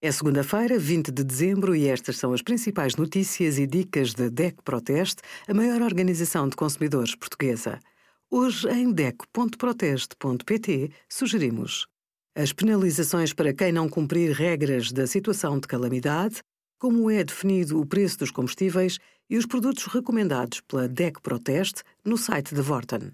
[0.00, 4.62] É segunda-feira, 20 de dezembro, e estas são as principais notícias e dicas da DEC
[4.62, 7.80] Proteste, a maior organização de consumidores portuguesa.
[8.30, 11.88] Hoje, em DEC.proteste.pt, sugerimos
[12.32, 16.44] as penalizações para quem não cumprir regras da situação de calamidade,
[16.78, 22.16] como é definido o preço dos combustíveis e os produtos recomendados pela DEC Proteste no
[22.16, 23.10] site da Vorten.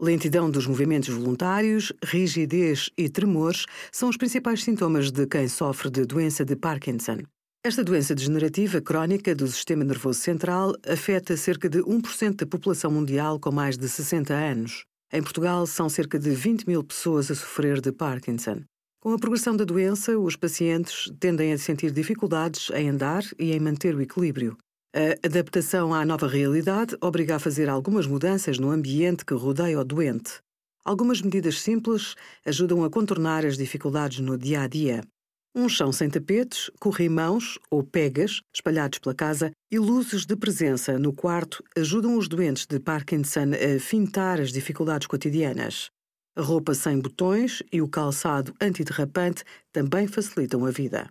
[0.00, 6.04] Lentidão dos movimentos voluntários, rigidez e tremores são os principais sintomas de quem sofre de
[6.04, 7.18] doença de Parkinson.
[7.64, 13.38] Esta doença degenerativa crónica do sistema nervoso central afeta cerca de 1% da população mundial
[13.38, 14.84] com mais de 60 anos.
[15.12, 18.62] Em Portugal, são cerca de 20 mil pessoas a sofrer de Parkinson.
[19.00, 23.60] Com a progressão da doença, os pacientes tendem a sentir dificuldades em andar e em
[23.60, 24.56] manter o equilíbrio.
[24.96, 29.84] A adaptação à nova realidade obriga a fazer algumas mudanças no ambiente que rodeia o
[29.84, 30.38] doente.
[30.84, 32.14] Algumas medidas simples
[32.46, 35.02] ajudam a contornar as dificuldades no dia a dia.
[35.52, 41.12] Um chão sem tapetes, corrimãos ou pegas espalhados pela casa e luzes de presença no
[41.12, 45.90] quarto ajudam os doentes de Parkinson a fintar as dificuldades cotidianas.
[46.36, 51.10] A roupa sem botões e o calçado antiderrapante também facilitam a vida.